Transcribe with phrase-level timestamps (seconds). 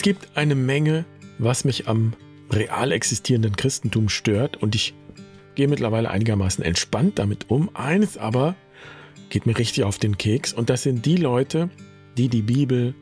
[0.00, 1.04] Es gibt eine Menge,
[1.36, 2.14] was mich am
[2.50, 4.94] real existierenden Christentum stört und ich
[5.56, 7.68] gehe mittlerweile einigermaßen entspannt damit um.
[7.76, 8.56] Eines aber
[9.28, 11.68] geht mir richtig auf den Keks und das sind die Leute,
[12.16, 12.94] die die Bibel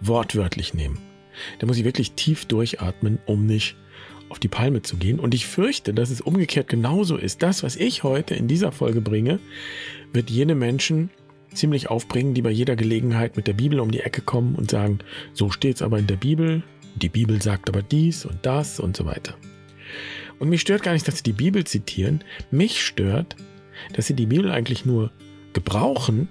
[0.00, 0.98] wortwörtlich nehmen.
[1.58, 3.74] Da muss ich wirklich tief durchatmen, um nicht
[4.28, 5.18] auf die Palme zu gehen.
[5.18, 7.42] Und ich fürchte, dass es umgekehrt genauso ist.
[7.42, 9.40] Das, was ich heute in dieser Folge bringe,
[10.12, 11.10] wird jene Menschen
[11.54, 14.98] ziemlich aufbringen, die bei jeder Gelegenheit mit der Bibel um die Ecke kommen und sagen,
[15.32, 16.62] so steht es aber in der Bibel,
[16.96, 19.34] die Bibel sagt aber dies und das und so weiter.
[20.38, 22.22] Und mich stört gar nicht, dass sie die Bibel zitieren.
[22.50, 23.36] Mich stört,
[23.92, 25.10] dass sie die Bibel eigentlich nur
[25.52, 26.28] gebrauchen,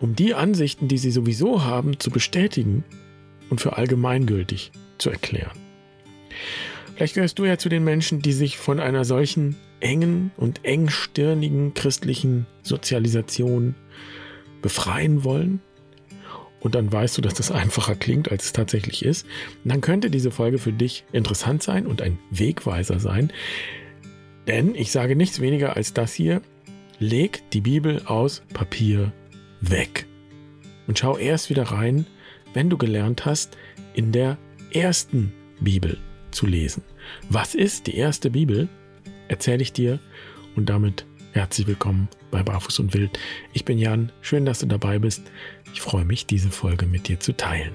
[0.00, 2.84] um die Ansichten, die sie sowieso haben, zu bestätigen
[3.50, 5.58] und für allgemeingültig zu erklären.
[6.94, 11.74] Vielleicht gehörst du ja zu den Menschen, die sich von einer solchen engen und engstirnigen
[11.74, 13.74] christlichen Sozialisation
[14.62, 15.60] befreien wollen.
[16.60, 19.26] Und dann weißt du, dass das einfacher klingt, als es tatsächlich ist.
[19.64, 23.32] Dann könnte diese Folge für dich interessant sein und ein Wegweiser sein.
[24.46, 26.42] Denn ich sage nichts weniger als das hier.
[26.98, 29.12] Leg die Bibel aus Papier
[29.60, 30.06] weg.
[30.86, 32.06] Und schau erst wieder rein,
[32.54, 33.56] wenn du gelernt hast,
[33.94, 34.38] in der
[34.72, 35.98] ersten Bibel
[36.30, 36.82] zu lesen.
[37.28, 38.68] Was ist die erste Bibel?
[39.28, 39.98] Erzähle ich dir
[40.54, 43.18] und damit herzlich willkommen bei Barfuß und Wild.
[43.52, 45.30] Ich bin Jan, schön, dass du dabei bist.
[45.74, 47.74] Ich freue mich, diese Folge mit dir zu teilen.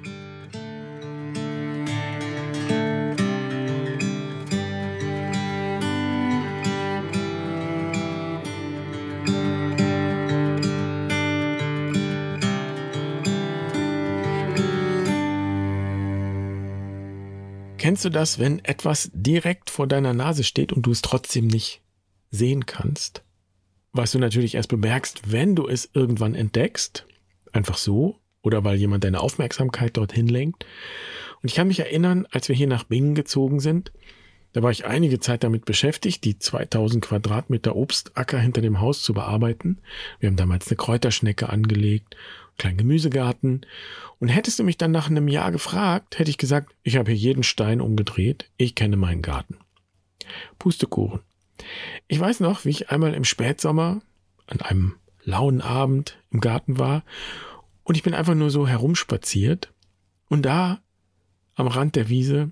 [17.77, 21.81] Kennst du das, wenn etwas direkt vor deiner Nase steht und du es trotzdem nicht
[22.31, 23.23] sehen kannst?
[23.93, 27.05] Was du natürlich erst bemerkst, wenn du es irgendwann entdeckst,
[27.51, 30.65] einfach so, oder weil jemand deine Aufmerksamkeit dorthin lenkt.
[31.41, 33.91] Und ich kann mich erinnern, als wir hier nach Bingen gezogen sind,
[34.53, 39.13] da war ich einige Zeit damit beschäftigt, die 2000 Quadratmeter Obstacker hinter dem Haus zu
[39.13, 39.79] bearbeiten.
[40.19, 42.17] Wir haben damals eine Kräuterschnecke angelegt
[42.61, 43.65] kleinen Gemüsegarten.
[44.19, 47.19] Und hättest du mich dann nach einem Jahr gefragt, hätte ich gesagt, ich habe hier
[47.19, 49.57] jeden Stein umgedreht, ich kenne meinen Garten.
[50.59, 51.21] Pustekuchen.
[52.07, 54.01] Ich weiß noch, wie ich einmal im Spätsommer
[54.47, 57.03] an einem lauen Abend im Garten war
[57.83, 59.73] und ich bin einfach nur so herumspaziert
[60.29, 60.81] und da
[61.55, 62.51] am Rand der Wiese,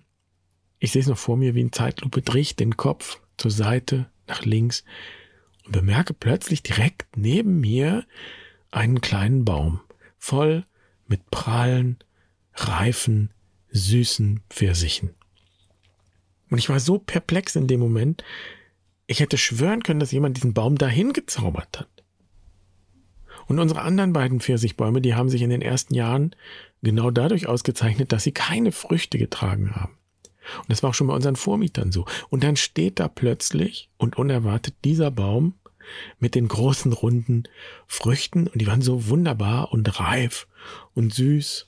[0.79, 4.09] ich sehe es noch vor mir wie in Zeitlupe, drehe ich den Kopf zur Seite,
[4.27, 4.83] nach links
[5.65, 8.05] und bemerke plötzlich direkt neben mir
[8.71, 9.81] einen kleinen Baum
[10.17, 10.65] voll
[11.07, 11.97] mit prallen,
[12.53, 13.31] reifen,
[13.71, 15.15] süßen Pfirsichen.
[16.49, 18.23] Und ich war so perplex in dem Moment,
[19.09, 22.03] ich hätte schwören können, dass jemand diesen Baum dahin gezaubert hat.
[23.47, 26.35] Und unsere anderen beiden Pfirsichbäume, die haben sich in den ersten Jahren
[26.83, 29.97] genau dadurch ausgezeichnet, dass sie keine Früchte getragen haben.
[30.59, 32.05] Und das war auch schon bei unseren Vormietern so.
[32.29, 35.55] Und dann steht da plötzlich und unerwartet dieser Baum
[36.19, 37.43] mit den großen runden
[37.87, 40.47] Früchten und die waren so wunderbar und reif
[40.93, 41.65] und süß,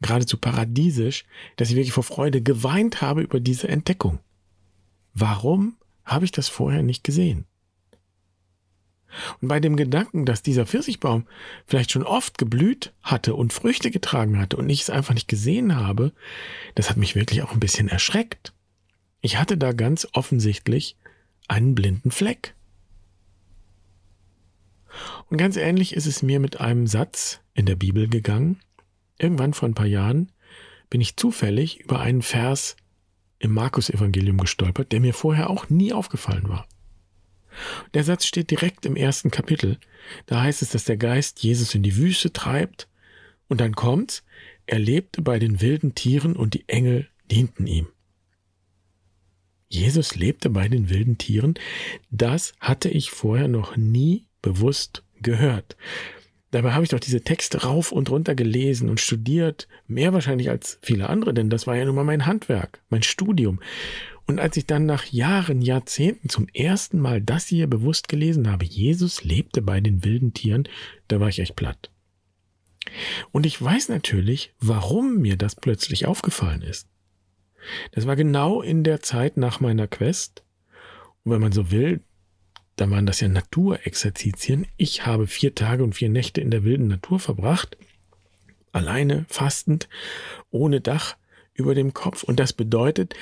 [0.00, 1.24] geradezu paradiesisch,
[1.54, 4.18] dass ich wirklich vor Freude geweint habe über diese Entdeckung.
[5.14, 5.76] Warum
[6.10, 7.46] habe ich das vorher nicht gesehen?
[9.40, 11.26] Und bei dem Gedanken, dass dieser Pfirsichbaum
[11.66, 15.76] vielleicht schon oft geblüht hatte und Früchte getragen hatte und ich es einfach nicht gesehen
[15.76, 16.12] habe,
[16.74, 18.52] das hat mich wirklich auch ein bisschen erschreckt.
[19.20, 20.96] Ich hatte da ganz offensichtlich
[21.48, 22.54] einen blinden Fleck.
[25.28, 28.60] Und ganz ähnlich ist es mir mit einem Satz in der Bibel gegangen.
[29.18, 30.32] Irgendwann vor ein paar Jahren
[30.88, 32.76] bin ich zufällig über einen Vers
[33.40, 36.68] im Markus-Evangelium gestolpert, der mir vorher auch nie aufgefallen war.
[37.94, 39.78] Der Satz steht direkt im ersten Kapitel.
[40.26, 42.88] Da heißt es, dass der Geist Jesus in die Wüste treibt
[43.48, 44.22] und dann kommt,
[44.66, 47.88] er lebte bei den wilden Tieren und die Engel dienten ihm.
[49.68, 51.54] Jesus lebte bei den wilden Tieren,
[52.10, 55.76] das hatte ich vorher noch nie bewusst gehört.
[56.50, 60.78] Dabei habe ich doch diese Texte rauf und runter gelesen und studiert, mehr wahrscheinlich als
[60.82, 63.60] viele andere, denn das war ja nun mal mein Handwerk, mein Studium.
[64.26, 68.64] Und als ich dann nach Jahren, Jahrzehnten zum ersten Mal das hier bewusst gelesen habe,
[68.64, 70.68] Jesus lebte bei den wilden Tieren,
[71.08, 71.90] da war ich echt platt.
[73.30, 76.88] Und ich weiß natürlich, warum mir das plötzlich aufgefallen ist.
[77.92, 80.44] Das war genau in der Zeit nach meiner Quest.
[81.24, 82.00] Und wenn man so will,
[82.80, 84.66] da waren das ja Naturexerzitien.
[84.78, 87.76] Ich habe vier Tage und vier Nächte in der wilden Natur verbracht,
[88.72, 89.90] alleine, fastend,
[90.50, 91.18] ohne Dach
[91.52, 92.22] über dem Kopf.
[92.22, 93.14] Und das bedeutet,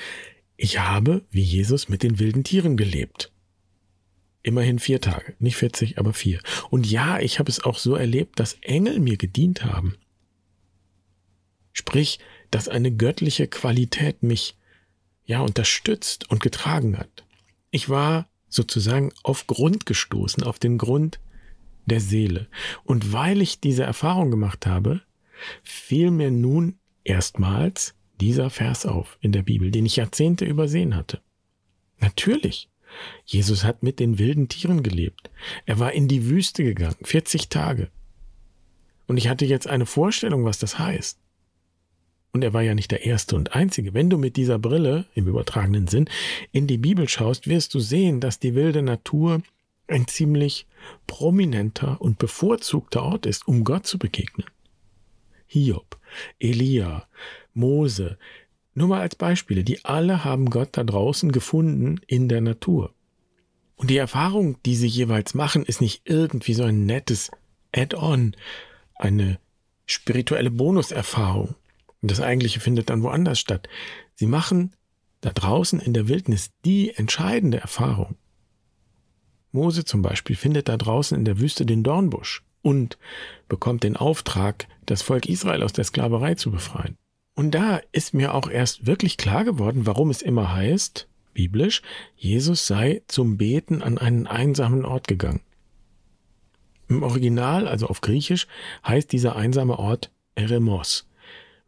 [0.55, 3.33] ich habe, wie Jesus, mit den wilden Tieren gelebt.
[4.43, 6.39] Immerhin vier Tage, nicht 40, aber vier.
[6.69, 9.97] Und ja, ich habe es auch so erlebt, dass Engel mir gedient haben.
[11.73, 12.19] Sprich,
[12.49, 14.55] dass eine göttliche Qualität mich
[15.25, 17.25] ja unterstützt und getragen hat.
[17.71, 21.19] Ich war sozusagen auf Grund gestoßen, auf den Grund
[21.85, 22.47] der Seele.
[22.83, 25.01] Und weil ich diese Erfahrung gemacht habe,
[25.63, 31.21] fiel mir nun erstmals dieser Vers auf in der Bibel, den ich Jahrzehnte übersehen hatte.
[31.99, 32.69] Natürlich,
[33.25, 35.29] Jesus hat mit den wilden Tieren gelebt.
[35.65, 37.89] Er war in die Wüste gegangen, 40 Tage.
[39.07, 41.19] Und ich hatte jetzt eine Vorstellung, was das heißt.
[42.31, 43.93] Und er war ja nicht der Erste und Einzige.
[43.93, 46.09] Wenn du mit dieser Brille, im übertragenen Sinn,
[46.51, 49.41] in die Bibel schaust, wirst du sehen, dass die wilde Natur
[49.87, 50.67] ein ziemlich
[51.07, 54.45] prominenter und bevorzugter Ort ist, um Gott zu begegnen.
[55.47, 55.97] Hiob,
[56.39, 57.07] Elia,
[57.55, 58.19] Mose,
[58.75, 62.93] nur mal als Beispiele, die alle haben Gott da draußen gefunden in der Natur.
[63.75, 67.31] Und die Erfahrung, die sie jeweils machen, ist nicht irgendwie so ein nettes
[67.73, 68.35] Add-on,
[68.95, 69.39] eine
[69.85, 71.55] spirituelle Bonuserfahrung.
[72.01, 73.67] Und das eigentliche findet dann woanders statt.
[74.15, 74.73] Sie machen
[75.21, 78.15] da draußen in der Wildnis die entscheidende Erfahrung.
[79.51, 82.97] Mose zum Beispiel findet da draußen in der Wüste den Dornbusch und
[83.47, 86.97] bekommt den Auftrag, das Volk Israel aus der Sklaverei zu befreien.
[87.35, 91.81] Und da ist mir auch erst wirklich klar geworden, warum es immer heißt, biblisch,
[92.15, 95.41] Jesus sei zum Beten an einen einsamen Ort gegangen.
[96.89, 98.47] Im Original, also auf Griechisch,
[98.85, 101.08] heißt dieser einsame Ort Eremos.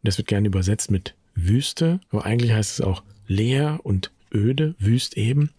[0.02, 5.16] Das wird gerne übersetzt mit Wüste, aber eigentlich heißt es auch leer und öde, wüst
[5.16, 5.50] eben,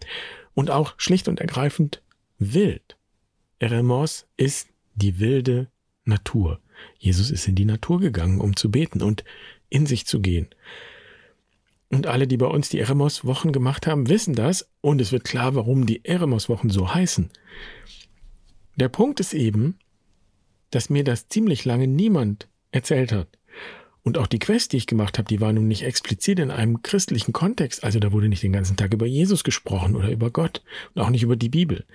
[0.54, 2.02] und auch schlicht und ergreifend
[2.38, 2.96] wild.
[3.58, 5.68] Eremos ist die wilde
[6.04, 6.60] Natur.
[6.98, 9.24] Jesus ist in die Natur gegangen, um zu beten und
[9.68, 10.48] in sich zu gehen.
[11.90, 15.54] Und alle, die bei uns die Eremos-Wochen gemacht haben, wissen das und es wird klar,
[15.54, 17.30] warum die Eremos-Wochen so heißen.
[18.76, 19.78] Der Punkt ist eben,
[20.70, 23.28] dass mir das ziemlich lange niemand erzählt hat.
[24.04, 26.82] Und auch die Quest, die ich gemacht habe, die war nun nicht explizit in einem
[26.82, 27.82] christlichen Kontext.
[27.82, 30.62] Also da wurde nicht den ganzen Tag über Jesus gesprochen oder über Gott
[30.94, 31.86] und auch nicht über die Bibel.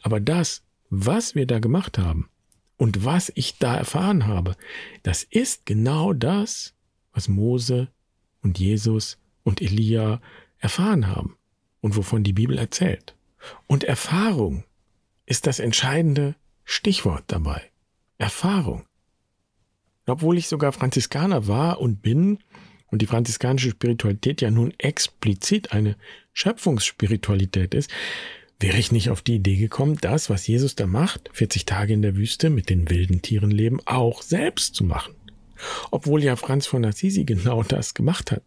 [0.00, 2.30] Aber das, was wir da gemacht haben
[2.76, 4.56] und was ich da erfahren habe,
[5.02, 6.72] das ist genau das,
[7.12, 7.88] was Mose
[8.42, 10.20] und Jesus und Elia
[10.58, 11.36] erfahren haben
[11.80, 13.16] und wovon die Bibel erzählt.
[13.66, 14.62] Und Erfahrung
[15.24, 17.70] ist das entscheidende Stichwort dabei.
[18.18, 18.84] Erfahrung.
[20.06, 22.38] Obwohl ich sogar Franziskaner war und bin
[22.88, 25.96] und die franziskanische Spiritualität ja nun explizit eine
[26.32, 27.90] Schöpfungsspiritualität ist,
[28.60, 32.02] wäre ich nicht auf die Idee gekommen, das, was Jesus da macht, 40 Tage in
[32.02, 35.14] der Wüste mit den wilden Tieren leben, auch selbst zu machen.
[35.90, 38.42] Obwohl ja Franz von Assisi genau das gemacht hat.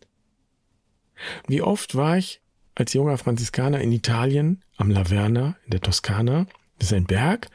[1.48, 2.42] Wie oft war ich
[2.76, 6.48] als junger Franziskaner in Italien, am Laverna, in der Toskana,
[6.80, 7.50] das ist ein Berg,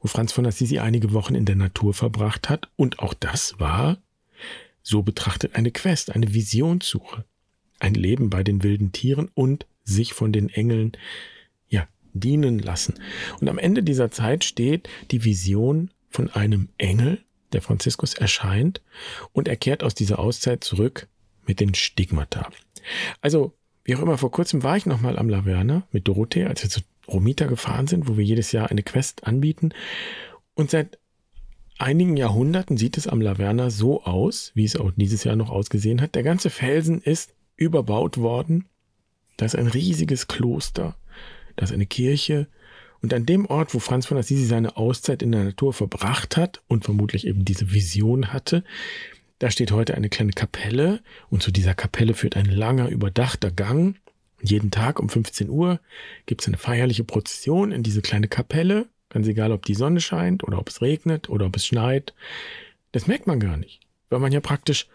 [0.00, 2.68] wo Franz von Assisi einige Wochen in der Natur verbracht hat.
[2.76, 3.98] Und auch das war,
[4.82, 7.24] so betrachtet, eine Quest, eine Visionssuche.
[7.80, 10.92] Ein Leben bei den wilden Tieren und sich von den Engeln,
[11.68, 12.94] ja, dienen lassen.
[13.40, 18.82] Und am Ende dieser Zeit steht die Vision von einem Engel, der Franziskus erscheint
[19.32, 21.08] und er kehrt aus dieser Auszeit zurück
[21.46, 22.50] mit den Stigmata.
[23.20, 23.54] Also,
[23.84, 26.80] wie auch immer, vor kurzem war ich nochmal am Laverne mit Dorothee, als wir zu
[27.08, 29.70] Romita gefahren sind, wo wir jedes Jahr eine Quest anbieten.
[30.54, 30.98] Und seit
[31.78, 36.00] einigen Jahrhunderten sieht es am Laverna so aus, wie es auch dieses Jahr noch ausgesehen
[36.00, 36.14] hat.
[36.14, 38.66] Der ganze Felsen ist überbaut worden.
[39.36, 40.96] Da ist ein riesiges Kloster,
[41.56, 42.48] da ist eine Kirche.
[43.02, 46.62] Und an dem Ort, wo Franz von Assisi seine Auszeit in der Natur verbracht hat
[46.68, 48.64] und vermutlich eben diese Vision hatte,
[49.40, 53.96] da steht heute eine kleine Kapelle und zu dieser Kapelle führt ein langer, überdachter Gang.
[54.46, 55.80] Jeden Tag um 15 Uhr
[56.26, 58.88] gibt es eine feierliche Prozession in diese kleine Kapelle.
[59.08, 62.12] Ganz egal, ob die Sonne scheint oder ob es regnet oder ob es schneit.
[62.92, 64.86] Das merkt man gar nicht, weil man ja praktisch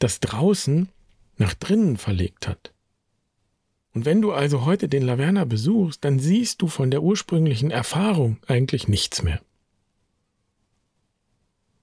[0.00, 0.88] das draußen
[1.36, 2.72] nach drinnen verlegt hat.
[3.94, 8.38] Und wenn du also heute den Laverna besuchst, dann siehst du von der ursprünglichen Erfahrung
[8.48, 9.40] eigentlich nichts mehr.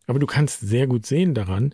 [0.07, 1.73] Aber du kannst sehr gut sehen daran,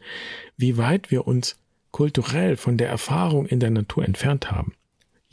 [0.58, 1.58] wie weit wir uns
[1.90, 4.75] kulturell von der Erfahrung in der Natur entfernt haben.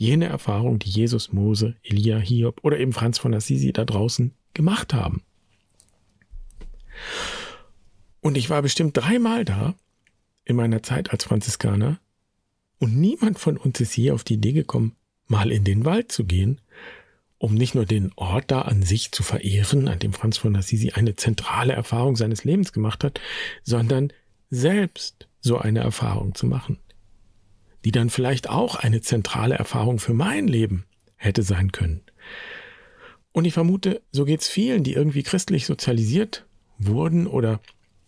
[0.01, 4.95] Jene Erfahrung, die Jesus, Mose, Elia, Hiob oder eben Franz von Assisi da draußen gemacht
[4.95, 5.21] haben.
[8.19, 9.75] Und ich war bestimmt dreimal da
[10.43, 11.99] in meiner Zeit als Franziskaner
[12.79, 14.95] und niemand von uns ist je auf die Idee gekommen,
[15.27, 16.61] mal in den Wald zu gehen,
[17.37, 20.93] um nicht nur den Ort da an sich zu verehren, an dem Franz von Assisi
[20.93, 23.21] eine zentrale Erfahrung seines Lebens gemacht hat,
[23.61, 24.11] sondern
[24.49, 26.79] selbst so eine Erfahrung zu machen
[27.85, 30.85] die dann vielleicht auch eine zentrale Erfahrung für mein Leben
[31.15, 32.01] hätte sein können.
[33.31, 36.45] Und ich vermute, so geht es vielen, die irgendwie christlich sozialisiert
[36.77, 37.61] wurden oder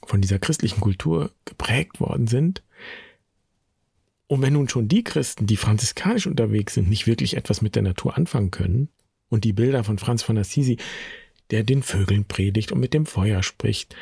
[0.06, 2.64] von dieser christlichen Kultur geprägt worden sind.
[4.28, 7.84] Und wenn nun schon die Christen, die franziskanisch unterwegs sind, nicht wirklich etwas mit der
[7.84, 8.90] Natur anfangen können
[9.30, 10.78] und die Bilder von Franz von Assisi,
[11.52, 13.96] der den Vögeln predigt und mit dem Feuer spricht,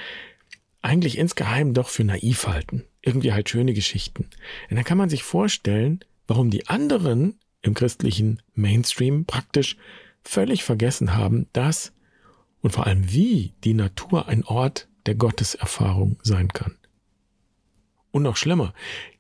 [0.82, 2.86] eigentlich insgeheim doch für naiv halten.
[3.02, 4.30] Irgendwie halt schöne Geschichten.
[4.70, 9.78] Und dann kann man sich vorstellen, warum die anderen im christlichen Mainstream praktisch
[10.24, 11.94] völlig vergessen haben, dass
[12.62, 16.78] und vor allem wie die Natur ein Ort der Gotteserfahrung sein kann.
[18.12, 18.74] Und noch schlimmer,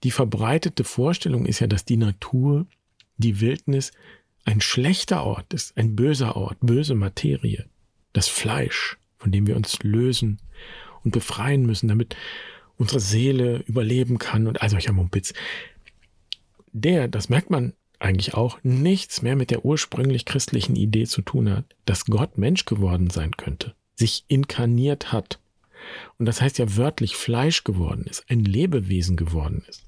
[0.03, 2.67] die verbreitete Vorstellung ist ja, dass die Natur,
[3.17, 3.91] die Wildnis
[4.43, 7.65] ein schlechter Ort ist, ein böser Ort, böse Materie,
[8.13, 10.39] das Fleisch, von dem wir uns lösen
[11.03, 12.15] und befreien müssen, damit
[12.77, 15.33] unsere Seele überleben kann und all solcher Mumpitz.
[16.73, 21.49] Der, das merkt man eigentlich auch, nichts mehr mit der ursprünglich christlichen Idee zu tun
[21.49, 25.39] hat, dass Gott Mensch geworden sein könnte, sich inkarniert hat.
[26.17, 29.85] Und das heißt ja wörtlich Fleisch geworden ist, ein Lebewesen geworden ist.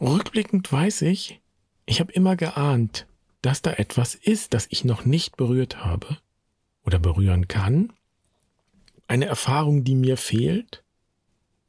[0.00, 1.40] Rückblickend weiß ich,
[1.86, 3.06] ich habe immer geahnt,
[3.42, 6.18] dass da etwas ist, das ich noch nicht berührt habe
[6.88, 7.92] oder berühren kann.
[9.08, 10.82] Eine Erfahrung, die mir fehlt.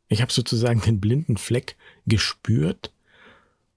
[0.07, 1.75] Ich habe sozusagen den blinden Fleck
[2.07, 2.93] gespürt,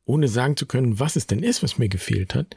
[0.05, 2.57] ohne sagen zu können, was es denn ist, was mir gefehlt hat.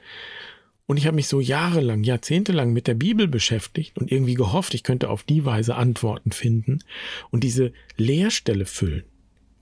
[0.86, 4.84] Und ich habe mich so jahrelang, jahrzehntelang mit der Bibel beschäftigt und irgendwie gehofft, ich
[4.84, 6.84] könnte auf die Weise Antworten finden
[7.32, 9.04] und diese Leerstelle füllen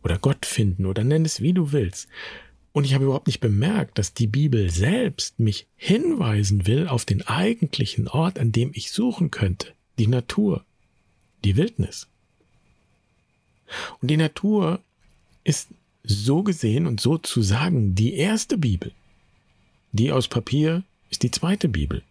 [0.04, 2.10] oder Gott finden oder nenn es wie du willst.
[2.74, 7.22] Und ich habe überhaupt nicht bemerkt, dass die Bibel selbst mich hinweisen will auf den
[7.22, 9.74] eigentlichen Ort, an dem ich suchen könnte.
[10.00, 10.66] Die Natur,
[11.44, 12.08] die Wildnis.
[14.02, 14.80] Und die Natur
[15.44, 15.70] ist
[16.04, 18.92] so gesehen und so zu sagen die erste Bibel.
[19.92, 22.02] Die aus Papier ist die zweite Bibel.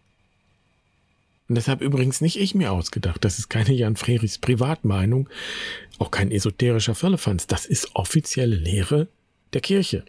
[1.49, 3.25] Und deshalb übrigens nicht ich mir ausgedacht.
[3.25, 5.27] Das ist keine Jan Frerichs Privatmeinung,
[5.99, 7.47] auch kein esoterischer Firlefanz.
[7.47, 9.09] Das ist offizielle Lehre
[9.51, 10.05] der Kirche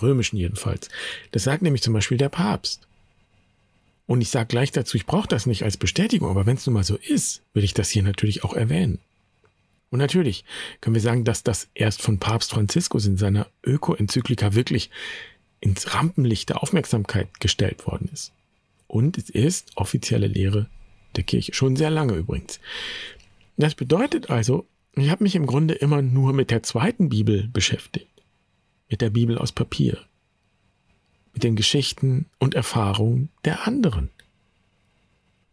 [0.00, 0.88] römischen jedenfalls.
[1.32, 2.86] Das sagt nämlich zum Beispiel der Papst.
[4.06, 6.74] Und ich sage gleich dazu, ich brauche das nicht als Bestätigung, aber wenn es nun
[6.74, 8.98] mal so ist, will ich das hier natürlich auch erwähnen.
[9.90, 10.44] Und natürlich
[10.80, 14.90] können wir sagen, dass das erst von Papst Franziskus in seiner Öko-Enzyklika wirklich
[15.60, 18.32] ins Rampenlicht der Aufmerksamkeit gestellt worden ist.
[18.86, 20.68] Und es ist offizielle Lehre
[21.16, 22.58] der Kirche, schon sehr lange übrigens.
[23.56, 28.11] Das bedeutet also, ich habe mich im Grunde immer nur mit der zweiten Bibel beschäftigt
[28.92, 29.98] mit der Bibel aus Papier,
[31.32, 34.10] mit den Geschichten und Erfahrungen der anderen.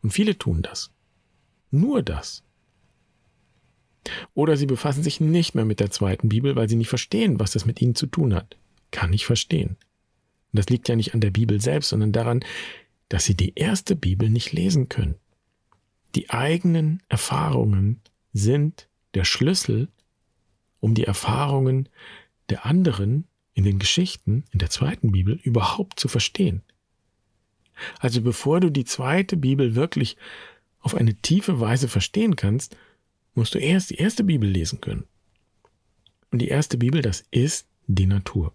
[0.03, 0.91] Und viele tun das.
[1.71, 2.43] Nur das.
[4.33, 7.51] Oder sie befassen sich nicht mehr mit der zweiten Bibel, weil sie nicht verstehen, was
[7.51, 8.57] das mit ihnen zu tun hat.
[8.91, 9.77] Kann ich verstehen.
[10.51, 12.43] Und das liegt ja nicht an der Bibel selbst, sondern daran,
[13.07, 15.15] dass sie die erste Bibel nicht lesen können.
[16.13, 18.01] Die eigenen Erfahrungen
[18.33, 19.87] sind der Schlüssel,
[20.81, 21.87] um die Erfahrungen
[22.49, 23.28] der anderen
[23.59, 26.63] in den Geschichten in der zweiten Bibel überhaupt zu verstehen.
[27.99, 30.15] Also bevor du die zweite Bibel wirklich
[30.79, 32.77] auf eine tiefe Weise verstehen kannst,
[33.35, 35.03] musst du erst die erste Bibel lesen können.
[36.31, 38.53] Und die erste Bibel, das ist die Natur.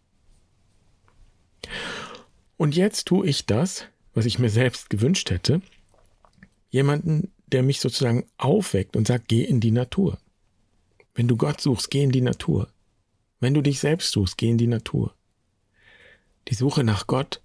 [2.56, 3.84] Und jetzt tue ich das,
[4.14, 5.60] was ich mir selbst gewünscht hätte,
[6.70, 10.18] jemanden, der mich sozusagen aufweckt und sagt, geh in die Natur.
[11.14, 12.68] Wenn du Gott suchst, geh in die Natur.
[13.44, 15.14] Wenn du dich selbst suchst, geh in die Natur.
[16.48, 17.42] Die Suche nach Gott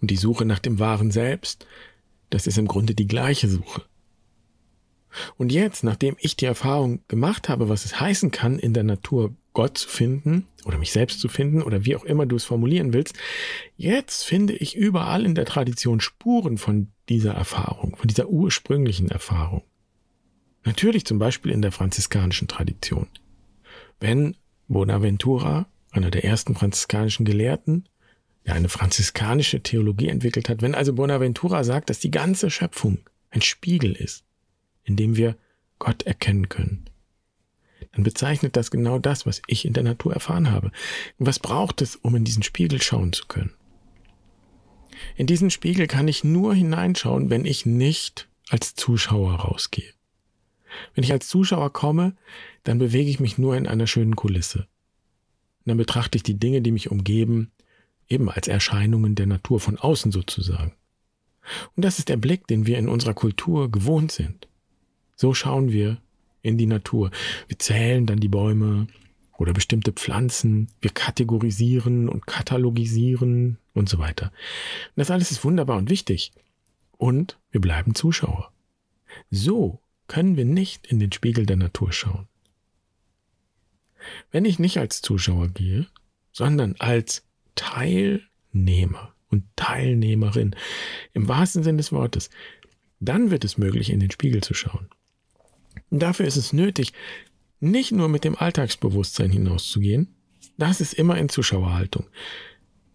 [0.00, 1.66] und die Suche nach dem wahren Selbst,
[2.30, 3.82] das ist im Grunde die gleiche Suche.
[5.36, 9.34] Und jetzt, nachdem ich die Erfahrung gemacht habe, was es heißen kann, in der Natur
[9.52, 12.94] Gott zu finden oder mich selbst zu finden oder wie auch immer du es formulieren
[12.94, 13.14] willst,
[13.76, 19.62] jetzt finde ich überall in der Tradition Spuren von dieser Erfahrung, von dieser ursprünglichen Erfahrung.
[20.64, 23.08] Natürlich zum Beispiel in der franziskanischen Tradition.
[24.00, 27.88] Wenn Bonaventura, einer der ersten franziskanischen Gelehrten,
[28.46, 32.98] der eine franziskanische Theologie entwickelt hat, wenn also Bonaventura sagt, dass die ganze Schöpfung
[33.30, 34.24] ein Spiegel ist,
[34.84, 35.36] in dem wir
[35.78, 36.84] Gott erkennen können,
[37.92, 40.72] dann bezeichnet das genau das, was ich in der Natur erfahren habe.
[41.18, 43.52] Was braucht es, um in diesen Spiegel schauen zu können?
[45.16, 49.93] In diesen Spiegel kann ich nur hineinschauen, wenn ich nicht als Zuschauer rausgehe.
[50.94, 52.14] Wenn ich als Zuschauer komme,
[52.62, 54.60] dann bewege ich mich nur in einer schönen Kulisse.
[54.60, 57.52] Und dann betrachte ich die Dinge, die mich umgeben,
[58.08, 60.72] eben als Erscheinungen der Natur von außen sozusagen.
[61.76, 64.48] Und das ist der Blick, den wir in unserer Kultur gewohnt sind.
[65.16, 65.98] So schauen wir
[66.42, 67.10] in die Natur.
[67.48, 68.86] Wir zählen dann die Bäume
[69.36, 74.26] oder bestimmte Pflanzen, wir kategorisieren und katalogisieren und so weiter.
[74.26, 76.32] Und das alles ist wunderbar und wichtig.
[76.96, 78.52] Und wir bleiben Zuschauer.
[79.30, 82.28] So können wir nicht in den Spiegel der Natur schauen.
[84.30, 85.86] wenn ich nicht als Zuschauer gehe,
[86.32, 90.54] sondern als Teilnehmer und Teilnehmerin
[91.12, 92.30] im wahrsten Sinne des Wortes,
[93.00, 94.88] dann wird es möglich, in den Spiegel zu schauen.
[95.90, 96.92] Und dafür ist es nötig,
[97.60, 100.14] nicht nur mit dem Alltagsbewusstsein hinauszugehen,
[100.56, 102.06] das ist immer in Zuschauerhaltung,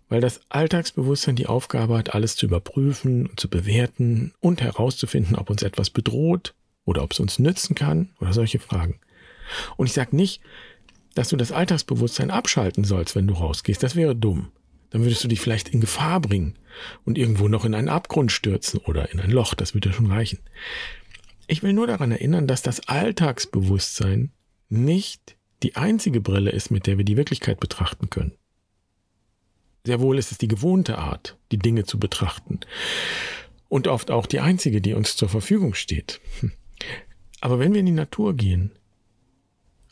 [0.07, 5.49] weil das Alltagsbewusstsein die Aufgabe hat, alles zu überprüfen und zu bewerten und herauszufinden, ob
[5.49, 6.55] uns etwas bedroht
[6.89, 8.99] oder ob es uns nützen kann oder solche Fragen.
[9.77, 10.41] Und ich sage nicht,
[11.15, 13.81] dass du das Alltagsbewusstsein abschalten sollst, wenn du rausgehst.
[13.81, 14.51] Das wäre dumm.
[14.89, 16.55] Dann würdest du dich vielleicht in Gefahr bringen
[17.05, 19.53] und irgendwo noch in einen Abgrund stürzen oder in ein Loch.
[19.53, 20.39] Das würde schon reichen.
[21.47, 24.31] Ich will nur daran erinnern, dass das Alltagsbewusstsein
[24.69, 28.33] nicht die einzige Brille ist, mit der wir die Wirklichkeit betrachten können.
[29.85, 32.59] Sehr wohl ist es die gewohnte Art, die Dinge zu betrachten.
[33.67, 36.19] Und oft auch die einzige, die uns zur Verfügung steht.
[36.39, 36.51] Hm.
[37.41, 38.71] Aber wenn wir in die Natur gehen,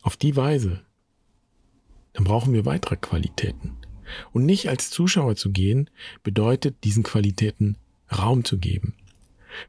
[0.02, 0.86] auf die Weise,
[2.14, 3.78] dann brauchen wir weitere Qualitäten.
[4.32, 5.90] Und nicht als Zuschauer zu gehen,
[6.24, 7.78] bedeutet diesen Qualitäten
[8.12, 8.96] Raum zu geben.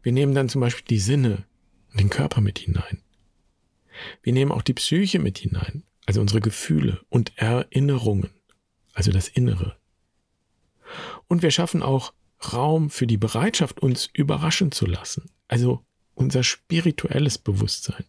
[0.02, 1.44] Wir nehmen dann zum Beispiel die Sinne
[1.90, 3.02] und den Körper mit hinein.
[4.22, 8.30] Wir nehmen auch die Psyche mit hinein, also unsere Gefühle und Erinnerungen,
[8.94, 9.76] also das Innere.
[11.26, 12.14] Und wir schaffen auch
[12.52, 15.84] Raum für die Bereitschaft, uns überraschen zu lassen, also
[16.18, 18.04] unser spirituelles Bewusstsein.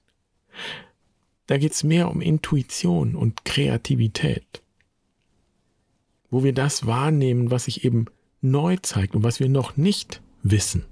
[1.47, 4.61] Da geht es mehr um Intuition und Kreativität,
[6.29, 8.05] wo wir das wahrnehmen, was sich eben
[8.41, 10.85] neu zeigt und was wir noch nicht wissen.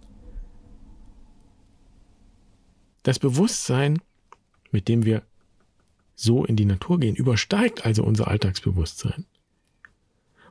[3.03, 3.99] Das Bewusstsein,
[4.71, 5.23] mit dem wir
[6.15, 9.25] so in die Natur gehen, übersteigt also unser Alltagsbewusstsein.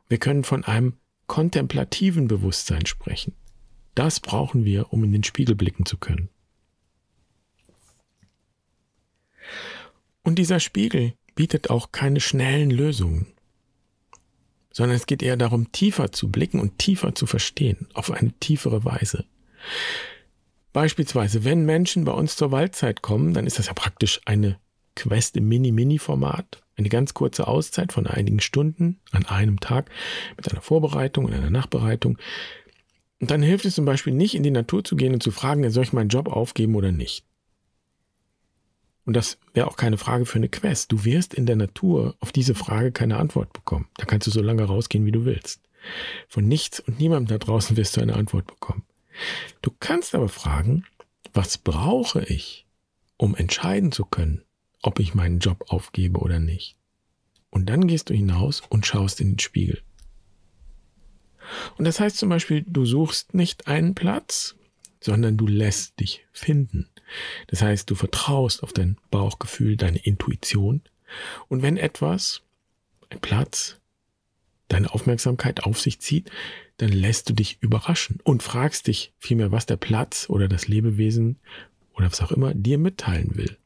[0.08, 0.94] Wir können von einem
[1.26, 3.34] kontemplativen Bewusstsein sprechen.
[3.94, 6.28] Das brauchen wir, um in den Spiegel blicken zu können.
[10.22, 13.26] Und dieser Spiegel bietet auch keine schnellen Lösungen,
[14.72, 18.84] sondern es geht eher darum, tiefer zu blicken und tiefer zu verstehen, auf eine tiefere
[18.84, 19.24] Weise.
[20.72, 24.58] Beispielsweise, wenn Menschen bei uns zur Waldzeit kommen, dann ist das ja praktisch eine
[24.94, 26.62] Quest im Mini-Mini-Format.
[26.76, 29.90] Eine ganz kurze Auszeit von einigen Stunden an einem Tag
[30.36, 32.18] mit einer Vorbereitung und einer Nachbereitung.
[33.20, 35.70] Und dann hilft es zum Beispiel nicht, in die Natur zu gehen und zu fragen,
[35.70, 37.24] soll ich meinen Job aufgeben oder nicht.
[39.06, 40.92] Und das wäre auch keine Frage für eine Quest.
[40.92, 43.88] Du wirst in der Natur auf diese Frage keine Antwort bekommen.
[43.96, 45.62] Da kannst du so lange rausgehen, wie du willst.
[46.28, 48.84] Von nichts und niemandem da draußen wirst du eine Antwort bekommen.
[49.62, 50.84] Du kannst aber fragen,
[51.32, 52.66] was brauche ich,
[53.16, 54.42] um entscheiden zu können,
[54.82, 56.76] ob ich meinen Job aufgebe oder nicht.
[57.50, 59.82] Und dann gehst du hinaus und schaust in den Spiegel.
[61.78, 64.56] Und das heißt zum Beispiel, du suchst nicht einen Platz,
[65.00, 66.88] sondern du lässt dich finden.
[67.46, 70.82] Das heißt, du vertraust auf dein Bauchgefühl, deine Intuition.
[71.48, 72.42] Und wenn etwas,
[73.10, 73.78] ein Platz,
[74.68, 76.30] deine Aufmerksamkeit auf sich zieht,
[76.78, 81.38] dann lässt du dich überraschen und fragst dich vielmehr, was der Platz oder das Lebewesen
[81.94, 83.56] oder was auch immer dir mitteilen will.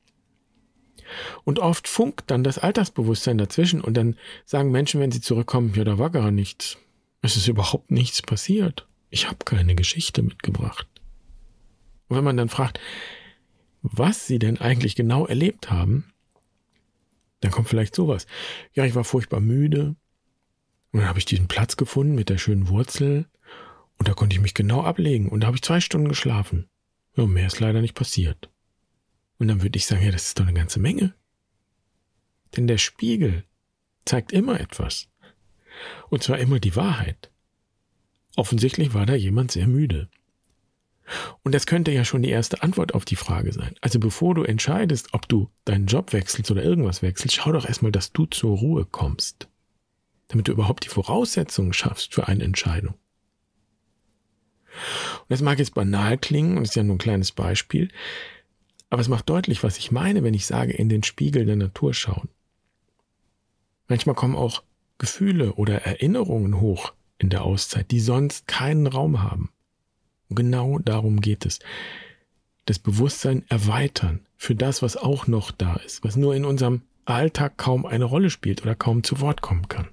[1.44, 5.82] Und oft funkt dann das Alltagsbewusstsein dazwischen und dann sagen Menschen, wenn sie zurückkommen, ja,
[5.82, 6.78] da war gar nichts.
[7.22, 8.86] Es ist überhaupt nichts passiert.
[9.10, 10.86] Ich habe keine Geschichte mitgebracht.
[12.08, 12.78] Und wenn man dann fragt,
[13.82, 16.12] was sie denn eigentlich genau erlebt haben,
[17.40, 18.26] dann kommt vielleicht sowas.
[18.74, 19.96] Ja, ich war furchtbar müde.
[20.92, 23.26] Und dann habe ich diesen Platz gefunden mit der schönen Wurzel.
[23.98, 25.28] Und da konnte ich mich genau ablegen.
[25.28, 26.68] Und da habe ich zwei Stunden geschlafen.
[27.16, 28.50] Ja, mehr ist leider nicht passiert.
[29.38, 31.14] Und dann würde ich sagen, ja, das ist doch eine ganze Menge.
[32.56, 33.44] Denn der Spiegel
[34.04, 35.08] zeigt immer etwas.
[36.10, 37.30] Und zwar immer die Wahrheit.
[38.36, 40.08] Offensichtlich war da jemand sehr müde.
[41.42, 43.74] Und das könnte ja schon die erste Antwort auf die Frage sein.
[43.80, 47.92] Also bevor du entscheidest, ob du deinen Job wechselst oder irgendwas wechselst, schau doch erstmal,
[47.92, 49.48] dass du zur Ruhe kommst.
[50.28, 52.94] Damit du überhaupt die Voraussetzungen schaffst für eine Entscheidung.
[55.20, 57.88] Und das mag jetzt banal klingen und ist ja nur ein kleines Beispiel,
[58.90, 61.94] aber es macht deutlich, was ich meine, wenn ich sage, in den Spiegel der Natur
[61.94, 62.28] schauen.
[63.88, 64.62] Manchmal kommen auch
[64.98, 69.50] Gefühle oder Erinnerungen hoch in der Auszeit, die sonst keinen Raum haben.
[70.30, 71.58] Genau darum geht es.
[72.66, 77.58] Das Bewusstsein erweitern für das, was auch noch da ist, was nur in unserem Alltag
[77.58, 79.88] kaum eine Rolle spielt oder kaum zu Wort kommen kann.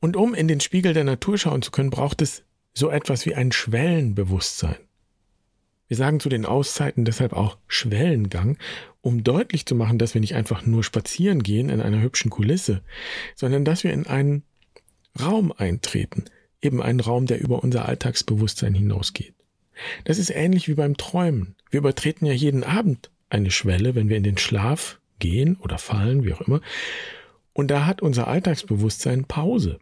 [0.00, 3.34] Und um in den Spiegel der Natur schauen zu können, braucht es so etwas wie
[3.34, 4.76] ein Schwellenbewusstsein.
[5.88, 8.58] Wir sagen zu den Auszeiten deshalb auch Schwellengang,
[9.00, 12.82] um deutlich zu machen, dass wir nicht einfach nur spazieren gehen in einer hübschen Kulisse,
[13.34, 14.44] sondern dass wir in einen
[15.20, 16.24] Raum eintreten,
[16.64, 19.34] eben ein Raum, der über unser Alltagsbewusstsein hinausgeht.
[20.04, 21.56] Das ist ähnlich wie beim Träumen.
[21.70, 26.24] Wir übertreten ja jeden Abend eine Schwelle, wenn wir in den Schlaf gehen oder fallen,
[26.24, 26.60] wie auch immer.
[27.52, 29.78] Und da hat unser Alltagsbewusstsein Pause.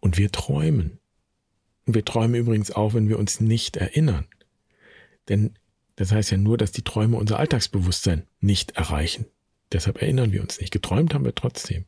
[0.00, 0.98] Und wir träumen.
[1.86, 4.26] Und wir träumen übrigens auch, wenn wir uns nicht erinnern.
[5.28, 5.54] Denn
[5.96, 9.26] das heißt ja nur, dass die Träume unser Alltagsbewusstsein nicht erreichen.
[9.72, 10.72] Deshalb erinnern wir uns nicht.
[10.72, 11.84] Geträumt haben wir trotzdem.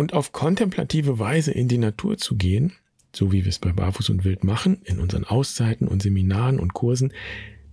[0.00, 2.72] Und auf kontemplative Weise in die Natur zu gehen,
[3.14, 6.72] so wie wir es bei Barfuß und Wild machen, in unseren Auszeiten und Seminaren und
[6.72, 7.12] Kursen,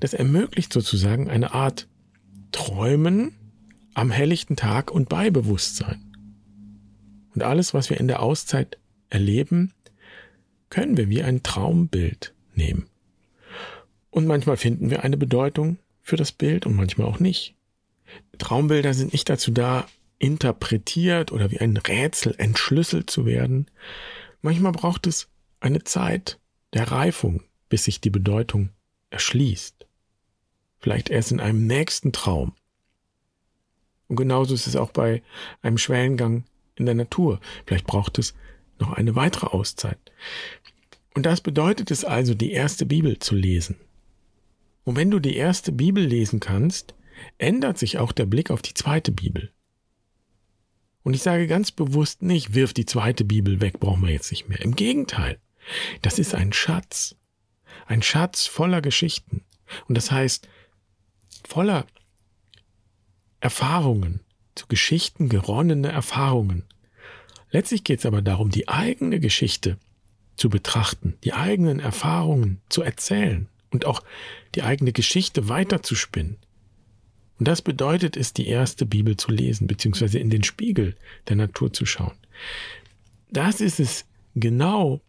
[0.01, 1.87] das ermöglicht sozusagen eine Art
[2.51, 3.31] Träumen
[3.93, 6.03] am helllichten Tag und bei Bewusstsein.
[7.33, 8.77] Und alles, was wir in der Auszeit
[9.09, 9.71] erleben,
[10.69, 12.87] können wir wie ein Traumbild nehmen.
[14.09, 17.55] Und manchmal finden wir eine Bedeutung für das Bild und manchmal auch nicht.
[18.37, 19.87] Traumbilder sind nicht dazu da,
[20.19, 23.69] interpretiert oder wie ein Rätsel entschlüsselt zu werden.
[24.41, 26.39] Manchmal braucht es eine Zeit
[26.73, 28.69] der Reifung, bis sich die Bedeutung
[29.09, 29.85] erschließt.
[30.79, 32.53] Vielleicht erst in einem nächsten Traum.
[34.07, 35.21] Und genauso ist es auch bei
[35.61, 37.39] einem Schwellengang in der Natur.
[37.65, 38.35] Vielleicht braucht es
[38.79, 39.99] noch eine weitere Auszeit.
[41.13, 43.75] Und das bedeutet es also, die erste Bibel zu lesen.
[44.83, 46.93] Und wenn du die erste Bibel lesen kannst,
[47.37, 49.51] ändert sich auch der Blick auf die zweite Bibel.
[51.03, 54.49] Und ich sage ganz bewusst nicht, wirf die zweite Bibel weg, brauchen wir jetzt nicht
[54.49, 54.61] mehr.
[54.61, 55.39] Im Gegenteil,
[56.01, 57.15] das ist ein Schatz.
[57.85, 59.43] Ein Schatz voller Geschichten.
[59.87, 60.47] Und das heißt,
[61.47, 61.85] voller
[63.39, 64.21] Erfahrungen,
[64.55, 66.63] zu Geschichten geronnene Erfahrungen.
[67.51, 69.77] Letztlich geht es aber darum, die eigene Geschichte
[70.35, 74.03] zu betrachten, die eigenen Erfahrungen zu erzählen und auch
[74.55, 76.37] die eigene Geschichte weiterzuspinnen.
[77.39, 80.95] Und das bedeutet es, die erste Bibel zu lesen, beziehungsweise in den Spiegel
[81.27, 82.15] der Natur zu schauen.
[83.29, 85.01] Das ist es genau,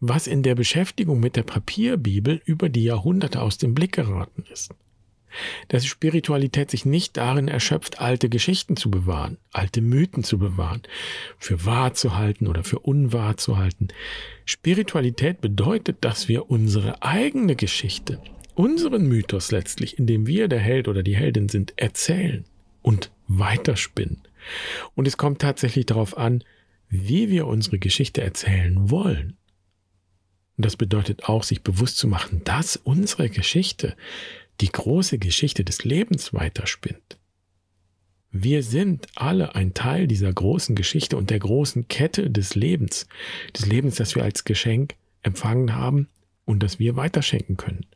[0.00, 4.74] was in der Beschäftigung mit der Papierbibel über die Jahrhunderte aus dem Blick geraten ist
[5.68, 10.82] dass Spiritualität sich nicht darin erschöpft, alte Geschichten zu bewahren, alte Mythen zu bewahren,
[11.38, 13.88] für wahr zu halten oder für unwahr zu halten.
[14.44, 18.20] Spiritualität bedeutet, dass wir unsere eigene Geschichte,
[18.54, 22.44] unseren Mythos letztlich, in dem wir der Held oder die Heldin sind, erzählen
[22.82, 24.22] und weiterspinnen.
[24.94, 26.44] Und es kommt tatsächlich darauf an,
[26.88, 29.36] wie wir unsere Geschichte erzählen wollen.
[30.56, 33.96] Und das bedeutet auch, sich bewusst zu machen, dass unsere Geschichte
[34.60, 37.18] die große Geschichte des Lebens weiterspinnt.
[38.30, 43.06] Wir sind alle ein Teil dieser großen Geschichte und der großen Kette des Lebens,
[43.56, 46.08] des Lebens, das wir als Geschenk empfangen haben
[46.44, 47.86] und das wir weiterschenken können.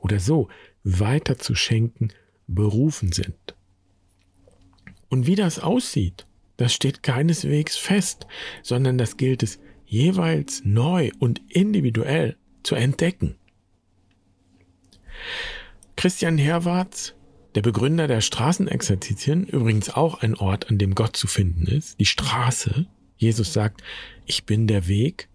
[0.00, 0.48] Oder so
[0.82, 2.08] weiter zu schenken
[2.46, 3.54] berufen sind.
[5.08, 8.26] Und wie das aussieht, das steht keineswegs fest,
[8.62, 13.36] sondern das gilt es jeweils neu und individuell zu entdecken.
[15.96, 17.14] Christian Herwarts,
[17.54, 22.06] der Begründer der Straßenexerzitien, übrigens auch ein Ort, an dem Gott zu finden ist, die
[22.06, 22.86] Straße.
[23.16, 23.82] Jesus sagt,
[24.26, 25.28] ich bin der Weg.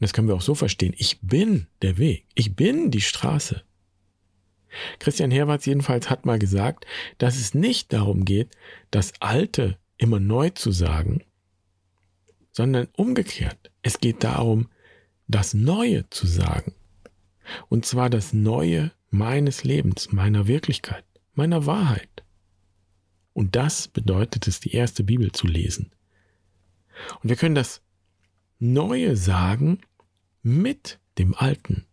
[0.00, 0.94] Das können wir auch so verstehen.
[0.98, 2.26] Ich bin der Weg.
[2.34, 3.62] Ich bin die Straße.
[4.98, 6.86] Christian Herwarts jedenfalls hat mal gesagt,
[7.18, 8.56] dass es nicht darum geht,
[8.90, 11.22] das Alte immer neu zu sagen,
[12.52, 13.70] sondern umgekehrt.
[13.82, 14.68] Es geht darum,
[15.28, 16.74] das Neue zu sagen.
[17.68, 21.04] Und zwar das Neue meines Lebens, meiner Wirklichkeit,
[21.34, 22.24] meiner Wahrheit.
[23.32, 25.90] Und das bedeutet es, die erste Bibel zu lesen.
[27.22, 27.82] Und wir können das
[28.58, 29.80] Neue sagen
[30.42, 31.86] mit dem Alten.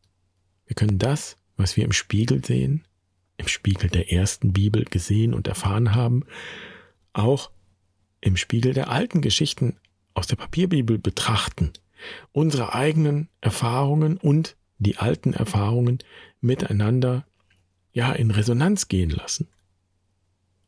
[0.65, 2.86] Wir können das, was wir im Spiegel sehen,
[3.38, 6.24] im Spiegel der ersten Bibel gesehen und erfahren haben,
[7.13, 7.52] auch
[8.22, 9.78] im Spiegel der alten Geschichten
[10.13, 11.72] aus der Papierbibel betrachten,
[12.32, 16.00] unsere eigenen Erfahrungen und die alten Erfahrungen
[16.39, 17.26] miteinander
[17.91, 19.50] ja in Resonanz gehen lassen.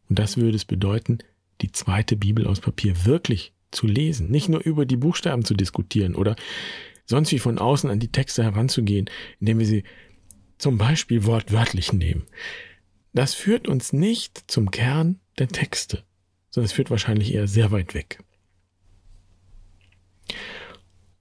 [0.10, 1.20] Und das würde es bedeuten,
[1.62, 6.16] die zweite Bibel aus Papier wirklich zu lesen, nicht nur über die Buchstaben zu diskutieren
[6.16, 6.36] oder
[7.06, 9.84] sonst wie von außen an die Texte heranzugehen, indem wir sie
[10.62, 12.24] zum Beispiel wortwörtlich nehmen.
[13.14, 16.04] Das führt uns nicht zum Kern der Texte,
[16.50, 18.24] sondern es führt wahrscheinlich eher sehr weit weg.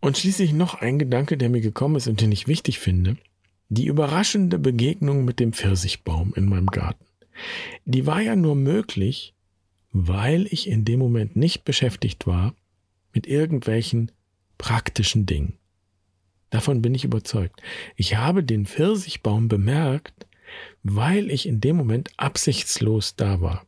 [0.01, 3.17] Und schließlich noch ein Gedanke, der mir gekommen ist und den ich wichtig finde.
[3.69, 7.05] Die überraschende Begegnung mit dem Pfirsichbaum in meinem Garten.
[7.85, 9.35] Die war ja nur möglich,
[9.93, 12.55] weil ich in dem Moment nicht beschäftigt war
[13.13, 14.13] mit irgendwelchen
[14.59, 15.60] praktischen Dingen.
[16.51, 17.63] Davon bin ich überzeugt.
[17.97, 20.27] Ich habe den Pfirsichbaum bemerkt,
[20.83, 23.67] weil ich in dem Moment absichtslos da war.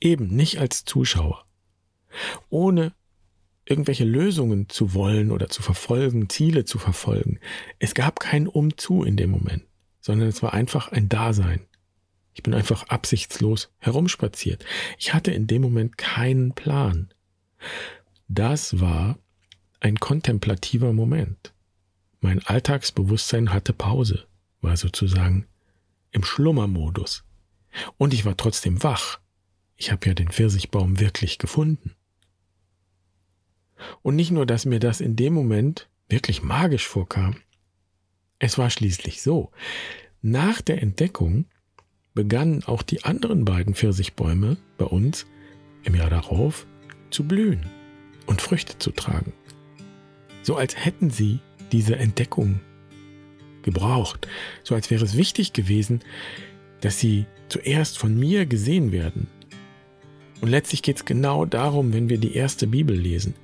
[0.00, 1.46] Eben nicht als Zuschauer.
[2.50, 2.92] Ohne
[3.64, 7.38] irgendwelche Lösungen zu wollen oder zu verfolgen, Ziele zu verfolgen.
[7.78, 9.64] Es gab kein Umzu in dem Moment,
[10.00, 11.66] sondern es war einfach ein Dasein.
[12.32, 14.64] Ich bin einfach absichtslos herumspaziert.
[14.98, 17.12] Ich hatte in dem Moment keinen Plan.
[18.28, 19.18] Das war
[19.80, 21.52] ein kontemplativer Moment.
[22.20, 24.26] Mein Alltagsbewusstsein hatte Pause,
[24.60, 25.46] war sozusagen
[26.10, 27.24] im Schlummermodus.
[27.96, 29.20] Und ich war trotzdem wach.
[29.76, 31.94] Ich habe ja den Pfirsichbaum wirklich gefunden.
[34.02, 37.36] Und nicht nur, dass mir das in dem Moment wirklich magisch vorkam.
[38.40, 39.52] Es war schließlich so.
[40.22, 41.46] Nach der Entdeckung
[42.14, 45.26] begannen auch die anderen beiden Pfirsichbäume bei uns
[45.84, 46.66] im Jahr darauf
[47.10, 47.70] zu blühen
[48.26, 49.32] und Früchte zu tragen.
[50.48, 51.40] So als hätten sie
[51.72, 52.60] diese Entdeckung
[53.60, 54.26] gebraucht,
[54.62, 56.00] so als wäre es wichtig gewesen,
[56.80, 59.26] dass sie zuerst von mir gesehen werden.
[60.40, 63.34] Und letztlich geht es genau darum, wenn wir die erste Bibel lesen,